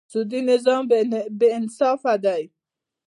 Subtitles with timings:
[0.11, 0.83] سودي نظام
[1.39, 2.43] بېانصافه دی.